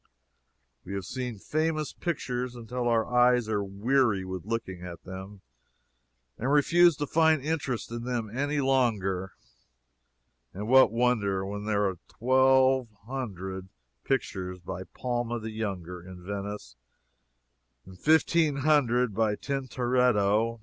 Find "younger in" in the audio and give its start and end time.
15.51-16.25